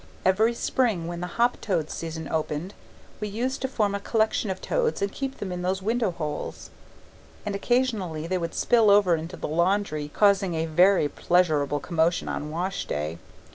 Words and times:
Every 0.25 0.55
spring 0.55 1.05
when 1.05 1.21
the 1.21 1.27
hoptoad 1.37 1.91
season 1.91 2.27
opened 2.29 2.73
we 3.19 3.27
used 3.27 3.61
to 3.61 3.67
form 3.67 3.93
a 3.93 3.99
collection 3.99 4.49
of 4.49 4.59
toads 4.59 4.99
and 4.99 5.11
keep 5.11 5.37
them 5.37 5.51
in 5.51 5.61
those 5.61 5.83
window 5.83 6.09
holes; 6.09 6.71
and 7.45 7.53
occasionally 7.53 8.25
they 8.25 8.39
would 8.39 8.55
spill 8.55 8.89
over 8.89 9.15
into 9.15 9.37
the 9.37 9.47
laundry, 9.47 10.09
causing 10.11 10.55
a 10.55 10.65
very 10.65 11.07
pleasurable 11.07 11.79
commotion 11.79 12.27
on 12.27 12.49
wash 12.49 12.87
days. 12.87 13.19